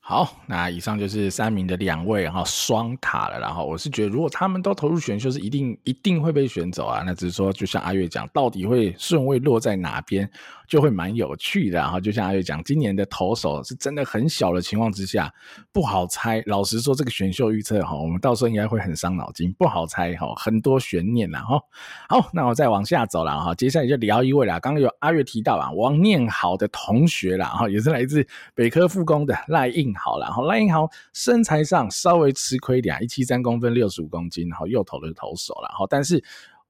[0.10, 7.04] 好，那以上就是三名的两位哈双塔了，然后我是觉得如果他们都投入选秀，是一定一定会被选走啊。
[7.06, 10.30] 那只是说，就像阿月讲，到底会顺位落在哪边，
[10.66, 11.78] 就会蛮有趣的。
[11.78, 15.30] 然后就像阿月讲，今年的投手是真的很小的情况之下，
[15.74, 16.42] 不好猜。
[16.46, 21.60] 老实说，这个选秀预测哈，我们到时候应该会很伤脑筋，不好猜哈，很多悬念啦哈。
[22.08, 24.58] 好，那我再往下走了哈，接下来就聊一位啦。
[24.58, 29.97] 刚刚有阿月提到啊，王念豪的同学啦，哈，也是来自北科复工的赖应。
[29.98, 36.24] 好，然后赖英豪身材上稍微吃亏一点，一七三公分，六十五公斤，然后右投的投手了，然后但是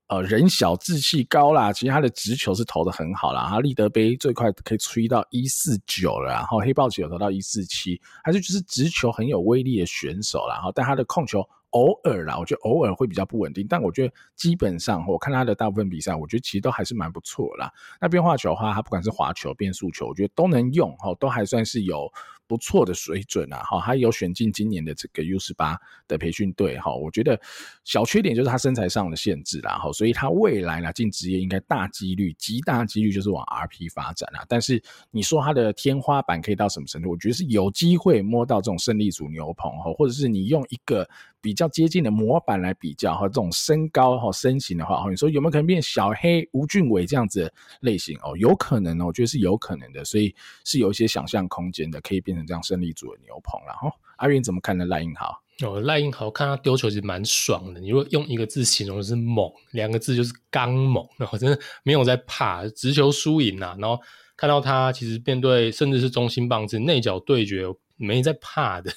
[0.08, 11.48] 呃人小志气高啦，其实他的直球是投的很好啦，他立德杯最快可以吹到一四九了，然后黑豹球投到一四七，还是就是直球很有威力的选手啦，然后但他的控球。
[11.72, 17.70] 偶尔啦，我觉得偶尔会比较不稳定，但我觉得基本上我看他的大部分比赛，我觉得其实都还是蛮不错啦。
[18.00, 22.10] 那变化球的话，他不管是滑球、变速球，我觉得都能用，都还算是有
[22.48, 23.64] 不错的水准啊。
[23.64, 27.40] 哈，他有选进今年的这个 U 十八的培训队，哈，我觉得
[27.84, 34.46] 小缺点就是他身材上的限制啦，哈，所以他未来呢进职业应该大几率、极大几率就是往 RP 发展啊。
[34.48, 34.82] 但是
[35.12, 37.12] 你说他的天花板可以到什么程度？
[37.12, 41.08] 我觉得是有机会摸到这种胜利组牛棚，哈，或者是你用一个。
[41.48, 48.36] 比较接近的模板来比较哈，这种身高哈身形的话，你说有没有可能变小黑吴俊伟这样子的类型哦？
[48.36, 53.90] 有可能哦，我觉得是有可能的，所以是有一些想象空间的，可以变成这样胜利组的牛棚了哈。
[54.18, 54.84] 阿云怎么看呢？
[54.84, 57.80] 赖英豪哦，赖英豪看他丢球其实蛮爽的。
[57.80, 63.98] 你如果用一个字形容，就是猛，两个字就是刚猛，然后真的没有在怕直球输赢呐，然后
[64.36, 67.64] 看到他其实面对甚至是中心棒子内角对决
[67.98, 68.92] 没在怕的，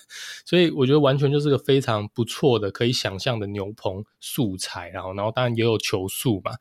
[0.47, 4.89] 所以我觉得完全就是个非常不错的可以想象的牛棚素材。
[4.91, 6.53] 然后，然后当然也有球速嘛，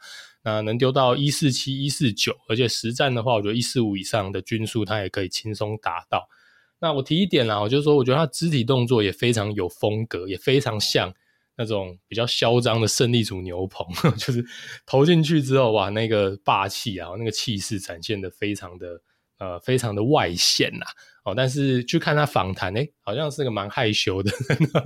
[0.43, 6.27] 那能丢到一四七、一四九，而且实战的话，我觉得一四五以上的均速他也可以轻松达到。
[6.79, 11.13] 那我提一点啦，我就是说，我觉得他肢体动作也非常有风格，也非常像。
[11.61, 14.41] 那种比较嚣张的胜利组牛棚， 就是
[14.85, 19.01] 投进去之后，哇，那个霸气啊，那个气势展现的非常的
[19.39, 20.85] 呃，非常的外线呐。
[21.23, 24.31] 哦，但是去看他访谈，诶，好像是个蛮害羞的，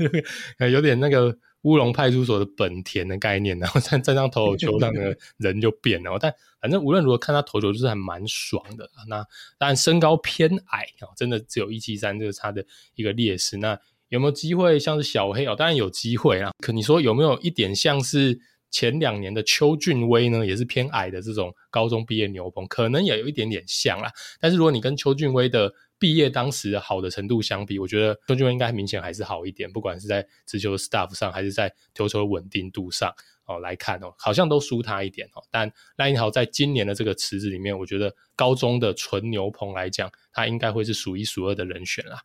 [0.72, 6.17] 有点那个乌龙派出所的本田的概念，然后站站上投手球上，的人就变了。
[6.19, 8.89] 但反正无论如何，看他投球就是还蛮爽的。
[9.08, 9.26] 那
[9.58, 12.65] 但身高偏矮啊，真的只有一七三，这是他的
[12.96, 13.58] 一个劣势。
[13.58, 15.56] 那有没有机会像是小黑哦？
[15.56, 16.52] 当然有机会啊。
[16.60, 18.39] 可你说有没有一点像是
[18.74, 20.44] 前两年的邱俊威呢？
[20.44, 24.12] 也是偏矮的这种高中毕业牛棚，可能也有一点点像啦。
[24.42, 29.72] 但是如果你跟邱俊威的毕业当时好的程度相比，我觉得邱俊威应该明显还是好一点。
[29.72, 33.14] 不管是在直球的 staff 上，还是在投球的稳定度上
[33.46, 35.44] 哦来看哦，好像都输他一点哦。
[35.52, 42.24] 但赖英豪在今年的这个池子里面，我觉得高中的纯牛棚来讲，他应该会是数一数二的人选啦。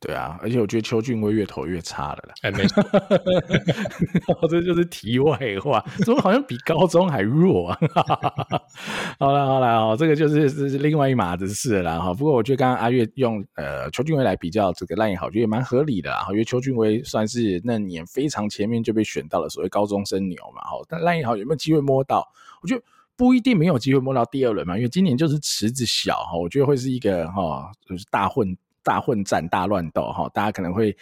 [0.00, 2.34] 对啊，而且我觉得邱俊威越投越差了啦。
[2.40, 2.82] 哎，没错，
[4.48, 7.78] 这就是题外话，怎么好像比高中还弱啊？
[9.20, 12.14] 好了好了哦，这个就是是另外一码子事了哈。
[12.14, 16.26] 不过我觉得刚刚阿月用呃邱俊威来比较这个赖英豪，我觉得也蛮合理的啦。
[16.30, 20.62] 因为邱俊威算是那年非常前面就被选到了所谓高中生牛嘛。
[20.62, 22.26] 哈，但赖英豪有没有机会摸到？
[22.62, 22.82] 我觉得
[23.16, 28.56] 不一定没有机会摸到第二轮嘛，因为今年就是池子小哈，我觉得会是一个哈就是大混。
[28.82, 30.96] 大混战、大乱斗哈，大家可能会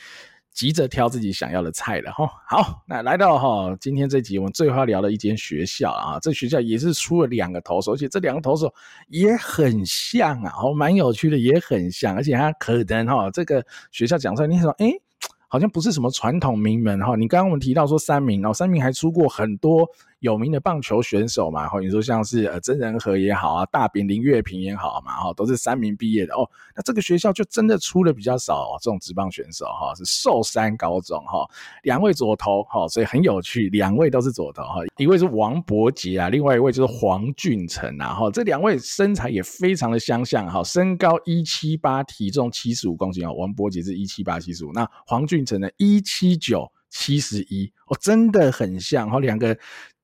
[0.52, 2.28] 急着挑自己想要的菜了哈。
[2.48, 8.72] 好，那来到哈今天这集，我们最后要聊的一间学校啊，这学校也是出了两个投手，而且这两个投手
[9.08, 14.92] 也很像啊，哦，蛮有趣的，也很像，而且他可能哈这个学校讲出来，你说诶
[15.46, 17.16] 好像不是什么传统名门哈。
[17.16, 19.88] 你刚刚我们提到说三民哦，三民还出过很多。
[20.20, 26.48] 有名的棒球选手嘛，或你说像是呃曾仁和也好啊，大饼林月平也好嘛，哈，都是三民毕业的哦。
[26.74, 31.48] 那这个学校就真的出了比较少哦，这种职棒选手哈，是寿山高中哈，
[31.84, 49.56] 两位左投哈，所以很有趣，两位都是左投哈，一位是王柏杰啊，另外一位就是黄俊成啊，哈，这两位身材也非常的相像哈，身高一七八，体重七十五公斤哦，王柏杰是一七八七十五，那黄俊成呢一七九七十一哦，真的很像哈，两个。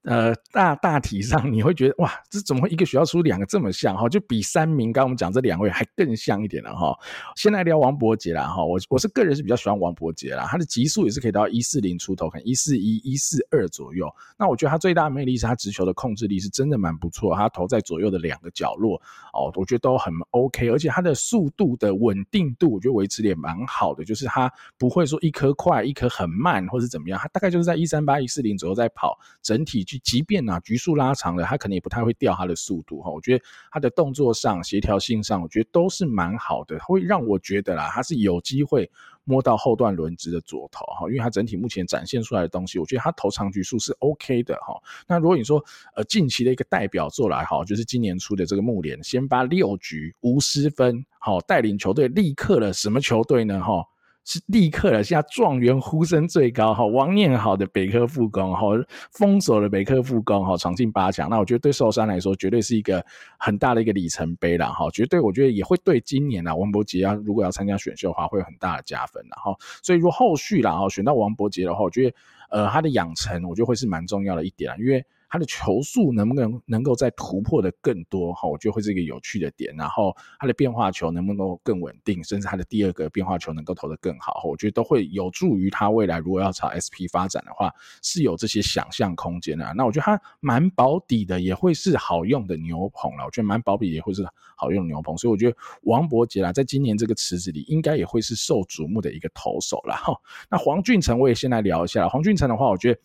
[0.05, 4.07] 呃，大大体上你会觉得哇，这怎么会一个学校出两个这么像哈？
[4.07, 6.95] 就比三名刚刚我们讲这两位还更像一点了哈。
[7.37, 14.07] 先来聊王伯杰啦哈，我我是个人是比较喜欢王伯杰啦，他的极速也是可以到一四零出头，可能一四一、一四二左右。
[14.39, 19.01] 那我觉得他最大的魅力是他直球的控制力是真的蛮不错，他投在左右的两个角落
[19.33, 29.83] 哦，我觉得都很 OK，而且他的速度的稳定度我觉得维持的也蛮好的，就是他不会说一颗快一颗很慢或是怎么样，他大概就是在一三八、一四零左右在跑，整体。
[30.01, 33.11] 即便啊局数拉长了，他可能也不太会掉他的速度哈。
[33.11, 38.91] 我觉得他的动作上、协调性上，我觉得都是蛮好的，会让我觉得啦，他是有机会
[39.25, 41.09] 摸到后段轮值的左投哈。
[41.09, 44.75] 因为他整体目前展现出来的东西，我觉得他投长局数是 OK 的哈。
[45.07, 53.85] 那如果你说呃近期的一个代表作来哈，就是今年出的这个木联先发六局无失分，好带领球队力克了什么球队呢哈？
[54.25, 58.69] 是立刻了，现在状元呼声最高哈，王念好的北科复工哈，
[59.13, 61.29] 封锁了北科复工哈，闯进八强。
[61.29, 63.05] 那我觉得对寿山来说，绝对是一个
[63.39, 69.55] 很大的一个里程碑了哈，绝对我觉得也会对今年啊王伯杰啊，如果要参加选秀的话，会有很大的加分的哈。
[69.83, 72.17] 所以如果后续啦哈，选到王伯杰的话，我觉得
[72.51, 75.05] 呃他的养成，我觉得会是蛮重要的一点啊，因为。
[75.35, 78.47] 他的球速能不能能够再突破的更多哈？
[78.47, 79.75] 我觉得会是一个有趣的点。
[79.77, 87.69] 然后他的变化球能不能够更稳定，甚至他的第二个变化球能够投得更好，我觉得都会有助于他未来如果要朝 SP 发展的话，
[88.01, 89.75] 是有这些想象空间的。
[89.77, 93.25] 那我觉得他蛮保底的，也会是好用的牛棚了。
[93.25, 94.25] 我觉得蛮保底也会是
[94.57, 100.15] 好用的牛棚，所以我觉得王柏杰啦，在今年这个池子里，应该也会是受瞩目的一个投手了哈。
[100.49, 103.01] 那黄俊成我也先来聊一下，黄俊成的话，我觉得。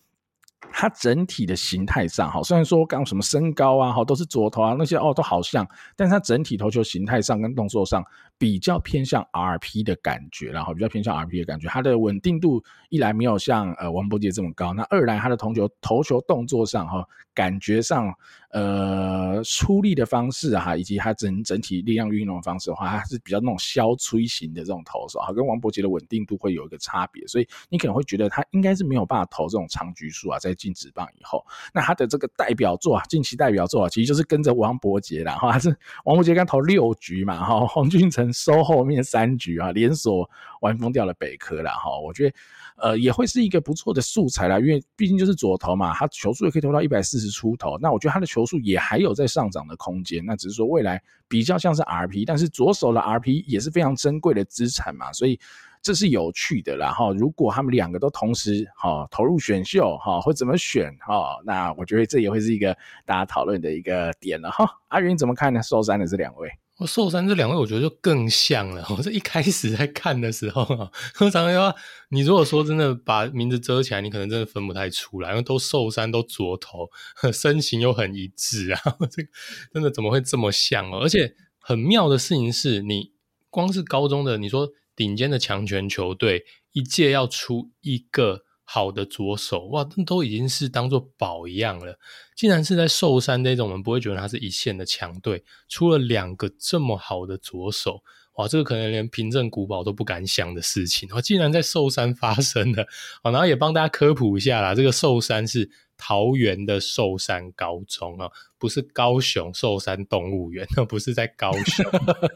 [0.71, 8.03] 它整体的形态上，哈，虽然说刚什么身高啊，哈，都是左头啊，那些哦都好像，但是它整体投球形态上跟动作上
[8.39, 18.11] 比较偏向 RP 的感觉，然后比较偏向 RP 的感觉，它的稳定度一来没有像呃王柏杰这么高，那二来他的投球投球动作上哈，感觉上
[18.51, 35.69] 呃出力的方式哈，以及他整整体力量运用的方式的话，它是比较那种消吹型的这种投手，哈，跟王柏杰的稳定度会有一个差别，所以你可能会觉得他应该是没有办法投这种长局数啊，在进职棒以后，那他的这个代表作啊，近期代表作啊，其实就是跟着王柏杰啦，哈，还是
[36.05, 40.29] 王柏杰刚投六局嘛，哈，黄俊成收后面三局啊，连锁
[40.61, 42.35] 玩疯掉了北科啦，哈，我觉得
[42.77, 55.39] 呃也会是一个不错的素材啦，因为毕竟就是左投嘛，他球速也可以投到一百四十出头，那我觉得他的球速也还有在上涨的空间，那只是说未来比较像是 RP，但是左手的 RP 也是非常珍贵的资产嘛，所以。
[55.81, 57.13] 这是有趣的啦哈！
[57.13, 61.39] 如果他们两个都同时哈投入选秀哈，会怎么选哈？
[61.45, 62.75] 那我觉得这也会是一个
[63.05, 64.69] 大家讨论的一个点了哈。
[64.89, 65.63] 阿云怎么看呢？
[65.63, 68.85] 受伤的这两位，我寿山这两位，我觉得就更像了。
[68.97, 71.75] 我这一开始在看的时候啊， 通常的话
[72.09, 76.89] 你如果说真的把名字遮起来，你可能真的分不太出来，因为都寿山都左头，
[77.31, 79.29] 身形又很一致啊，这个
[79.73, 80.99] 真的怎么会这么像哦？
[81.01, 83.11] 而且很妙的事情是你
[83.49, 84.69] 光是高中的，你说。
[84.95, 91.97] 顶尖的强权球队一届要出一个好的左手，哇，那都已经是当做宝一样了。
[92.35, 98.03] 竟然是在寿山那种我们不会觉得他是一线的强队，出了两个这么好的左手，
[98.35, 102.83] 哇，这个可能连平镇古堡都不敢想的事情，哇，竟然在寿山发生了。
[103.23, 105.69] 哦，然后也帮大家科普一下啦，这个寿山是。
[106.01, 111.85] 桃园的寿山高中啊，不是高雄寿山动物园，那 不是在高雄。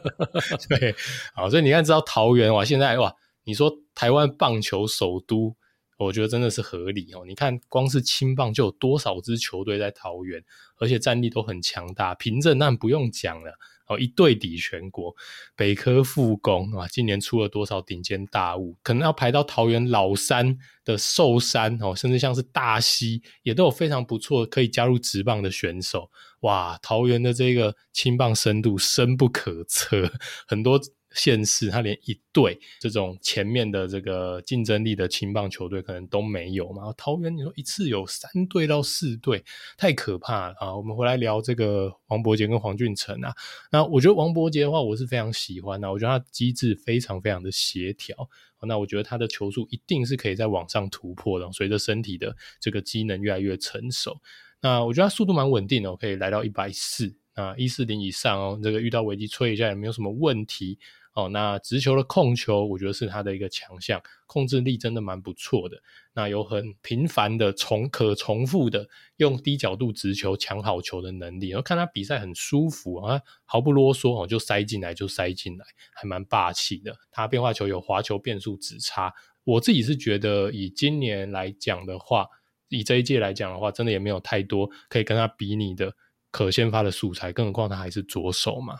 [0.68, 0.94] 对，
[1.34, 3.14] 好，所以你看，知道桃园哇，现在哇，
[3.44, 5.56] 你说台湾棒球首都，
[5.96, 7.24] 我觉得真的是合理哦。
[7.26, 10.44] 你看，光是青棒就有多少支球队在桃园，
[10.78, 13.58] 而且战力都很强大，平镇那不用讲了。
[13.86, 15.14] 哦，一对抵全国，
[15.54, 18.74] 北科复工啊，今年出了多少顶尖大物？
[18.82, 26.10] 可能要排到桃园老三的寿山哦，甚至像是大溪，也都有非常不错可以加入职棒的选手。
[26.40, 30.10] 哇，桃园的这个青棒深度深不可测，
[30.48, 30.80] 很多。
[31.14, 36.92] 县市他连一队这种前面的这个竞争力的青棒球队可能都没有嘛？
[36.96, 39.42] 桃园你说一次有三队到四队，
[39.78, 40.76] 太可怕了啊！
[40.76, 43.32] 我们回来聊这个王柏杰跟黄俊成啊。
[43.70, 48.28] 那我觉得王柏杰的话，我是非常喜欢的，我觉得他机制非常非常的协调。
[48.66, 54.16] 那我觉得他的球速一定是可以再往上突破的，随着身体的这个机能越来越成熟。
[54.62, 58.58] 那我觉得他速度蛮稳定的，可以来到一百四啊，一四零以上哦。
[58.62, 60.78] 这个遇到危机吹一下也没有什么问题。
[61.14, 65.80] 哦，那直球的控球，我觉得是他的一个强项，控制力真的蛮不错的。
[66.12, 68.88] 那有很频繁的重可重复的
[69.18, 76.96] 用低角度直球抢好球的能力，然后看他比赛很舒服啊，毫不啰嗦哦，就塞进来就塞进来，还蛮霸气的。
[77.12, 82.26] 他变化球有滑球变速指叉，我自己是觉得以今年来讲的话，
[82.68, 85.94] 以这一届来讲的话，真的也没有太多可以跟他比拟的。
[86.34, 88.74] 可先发的素材，更何况他还是左手嘛。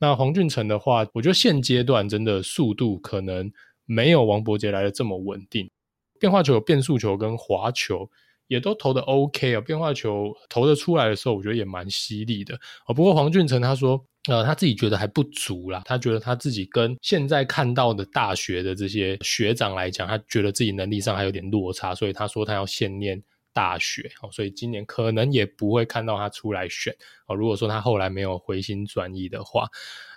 [0.00, 3.52] 那黄俊成的话，我觉得现阶段真的速度可能
[3.84, 5.70] 没有王柏杰来的这么稳定。
[6.18, 8.10] 变化球有变速球跟滑球
[8.46, 12.58] 也都投的 OK 啊，变化球投的出来的时候，我觉得也蛮犀利的。
[12.86, 23.22] 不过黄俊成他说，呃，他自己觉得还不足啦，他觉得他自己跟现在看到的大学的这些学长来讲，他觉得自己能力上还有点落差，所以他说他要先念。
[23.56, 26.94] 大学，所以今年可能也不会看到他出来选
[27.24, 27.34] 哦。
[27.34, 29.66] 如果说他后来没有回心转意的话，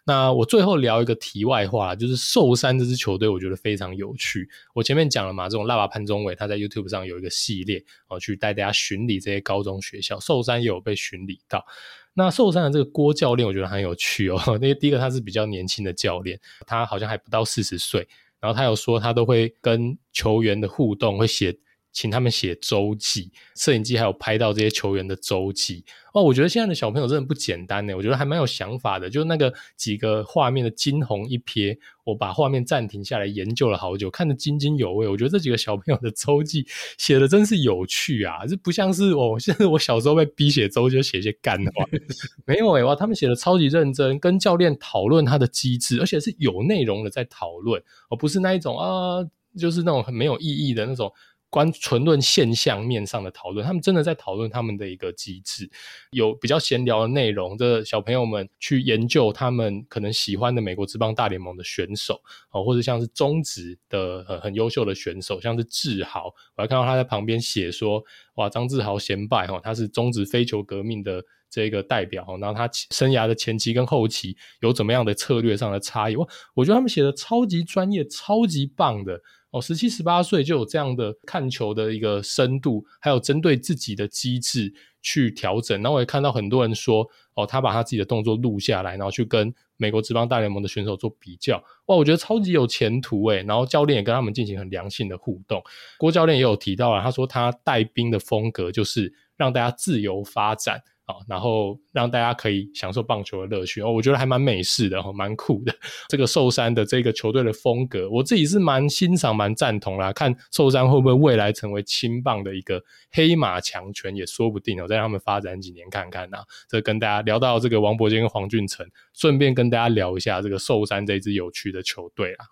[0.05, 4.49] 那我最后聊一个题外话，就是寿山这支球队，我觉得非常有趣。
[4.73, 11.65] 我前面讲了嘛，这种辣爸潘宗伟他在 YouTube 上有一个系列，哦，去带大家巡礼这些高中学校，寿山也有被巡礼到。
[12.13, 14.37] 那寿山的这个郭教练，我觉得很有趣哦。
[14.59, 16.37] 那第一个他是比较年轻的教练，
[16.67, 18.05] 他好像还不到四十岁，
[18.41, 21.57] 然后他有说他都会跟球员的互动会写。
[21.91, 25.83] 请他们写周记，摄影机还有拍到这些球员的周记
[26.13, 26.21] 哦。
[26.21, 29.09] 我觉得现在的小朋友真的不简单呢，我觉得还蛮有想法的。
[29.09, 35.07] 就那个几个画面的惊鸿一瞥，我把画面暂停下来研究了好久，看得津津有味。
[35.07, 36.65] 我觉得这几个小朋友的周记
[36.97, 41.85] 写的真是有趣啊，这不像是哦，现在我小时候被逼写周记就写一些干话，
[42.45, 49.25] 没有诶哇，他们写的超级认真，跟教练讨论他的机制，而且是有内容的在讨论，而不是那一种啊，
[49.57, 51.11] 就是那种很没有意义的那种。
[51.49, 55.69] 关纯论现象面上的讨论，他们真的在讨论他们的一个机制，
[56.11, 57.57] 有比较闲聊的内容。
[57.57, 62.21] 这、小朋友们去研究他们可能喜欢的美国职棒大联盟的选手，
[62.51, 68.03] 哦，或者像是中职的很很优秀的选手，像是志豪，我还看到他在旁边写说，
[68.35, 76.15] 哇，张志豪先辈哈，他是中职飞球革命的这个代表，然后他生涯的前期跟后期有怎么样的策略上的差异？
[76.15, 79.19] 哇，我觉得他们写的超级专业，超级棒的。
[79.51, 84.71] 哦，十七、十八岁就有这样的看球的一个深度，还有针对自己的机制
[85.01, 85.81] 去调整。
[85.81, 91.57] 然后我也看到很多人说，哦，他把他自己的动作录下来，然后去跟美国职棒大联盟的选手做比较。
[91.87, 93.41] 哇，我觉得超级有前途诶。
[93.43, 95.59] 然后教练也跟他们进行很良性的互动。
[95.97, 100.79] 郭教练也有提到啊，他说他带兵的风格就是让大家自由发展。
[101.27, 105.73] 然后让大家可以享受棒球的乐趣哦，我觉得还蛮美式的，蛮酷的。
[106.07, 110.11] 这个寿山的这个球队的风格，我自己是蛮欣赏、蛮赞同啦。
[110.13, 114.87] 看寿山会不会未来成为青棒的一个黑马强权也说不定哦。
[114.87, 116.39] 再让他们发展几年看看呐。
[116.67, 122.45] 这跟大家聊到这个王柏坚跟黄俊成，顺便跟大家聊一下这个寿山这支有趣的球队啦。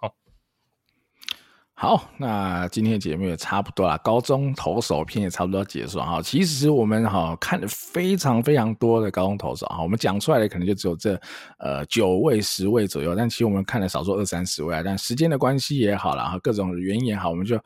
[1.79, 6.19] 好，那今天的节目也差不多了，高中投手篇也差不多结束哈。
[6.23, 11.13] 其实我们哈看了非常非常多的高中投手哈，我们讲出来的可能就只有这
[11.59, 14.81] 呃九位十位左右，但其实我们看了少说二三十位啊。
[14.83, 17.59] 但时间的关系也好啦，哈，各种原因也好，我们就。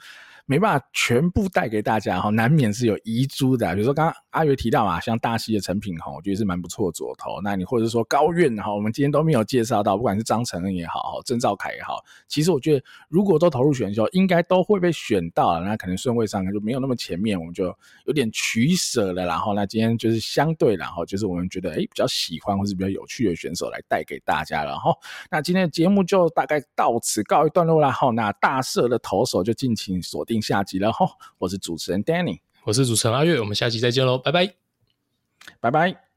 [0.48, 3.74] 没办法全部带给大家哈，难免是有遗珠的。
[3.74, 7.42] 比如说刚刚阿月提到嘛，像大溪的成品宏，我觉得是蛮不错的左投。
[7.42, 15.60] 那你或者说高院哈，我们今天都没有介绍到，不管是张承恩也好，郑兆凯也好，其实我觉得如果都投入选秀，应该都会被选到。
[15.60, 17.66] 那可能顺位上就没有那么前面，我们就
[18.06, 19.26] 有点取舍了。
[19.26, 24.96] 然后那今天就是相对，然后就是我们觉得诶比较喜欢或是比较有趣的选手来带给大家了哈。
[25.30, 28.10] 那今天的节目就大概到此告一段落了哈。
[28.12, 31.06] 那大社的投手就敬请锁定下集了哈，
[31.38, 34.54] 我是主持人 Danny，我是主持人阿月，我们下期再见喽，拜拜，
[35.60, 36.11] 拜拜。